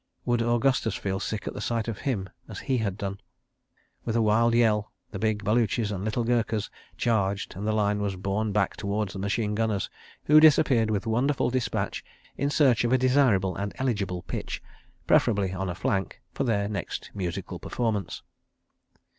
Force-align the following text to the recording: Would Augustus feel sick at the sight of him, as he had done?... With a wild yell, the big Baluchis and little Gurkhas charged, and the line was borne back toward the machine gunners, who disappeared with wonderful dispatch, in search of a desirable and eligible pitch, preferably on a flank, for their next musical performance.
Would 0.25 0.41
Augustus 0.41 0.95
feel 0.95 1.19
sick 1.19 1.45
at 1.47 1.53
the 1.53 1.61
sight 1.61 1.87
of 1.87 1.99
him, 1.99 2.27
as 2.49 2.57
he 2.61 2.79
had 2.79 2.97
done?... 2.97 3.19
With 4.03 4.15
a 4.15 4.21
wild 4.23 4.55
yell, 4.55 4.91
the 5.11 5.19
big 5.19 5.43
Baluchis 5.43 5.91
and 5.91 6.03
little 6.03 6.23
Gurkhas 6.23 6.71
charged, 6.97 7.55
and 7.55 7.67
the 7.67 7.71
line 7.71 8.01
was 8.01 8.15
borne 8.15 8.51
back 8.51 8.75
toward 8.75 9.09
the 9.09 9.19
machine 9.19 9.53
gunners, 9.53 9.91
who 10.23 10.39
disappeared 10.39 10.89
with 10.89 11.05
wonderful 11.05 11.51
dispatch, 11.51 12.03
in 12.35 12.49
search 12.49 12.83
of 12.83 12.91
a 12.91 12.97
desirable 12.97 13.55
and 13.55 13.75
eligible 13.77 14.23
pitch, 14.23 14.63
preferably 15.05 15.53
on 15.53 15.69
a 15.69 15.75
flank, 15.75 16.19
for 16.33 16.45
their 16.45 16.67
next 16.67 17.11
musical 17.13 17.59
performance. 17.59 18.23